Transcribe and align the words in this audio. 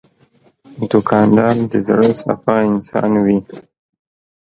دوکاندار 0.91 1.55
د 1.71 1.73
زړه 1.87 2.09
صفا 2.21 2.55
انسان 2.71 3.11
وي. 3.25 3.39